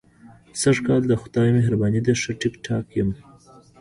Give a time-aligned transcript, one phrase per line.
[0.61, 3.09] سږ کال د خدای مهرباني ده، ښه ټیک ټاک یم.